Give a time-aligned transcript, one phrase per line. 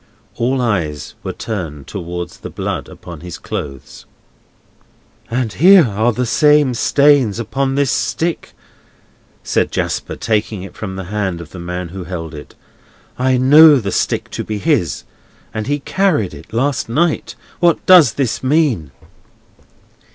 [0.33, 4.07] All eyes were turned towards the blood upon his clothes.
[5.29, 8.53] "And here are the same stains upon this stick!"
[9.43, 12.55] said Jasper, taking it from the hand of the man who held it.
[13.19, 15.03] "I know the stick to be his,
[15.53, 17.35] and he carried it last night.
[17.59, 18.89] What does this mean?"